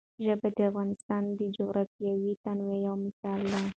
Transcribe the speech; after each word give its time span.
ژبې 0.25 0.49
د 0.57 0.59
افغانستان 0.69 1.23
د 1.39 1.41
جغرافیوي 1.57 2.33
تنوع 2.43 2.75
یو 2.85 2.95
مثال 3.05 3.41
دی. 3.51 3.63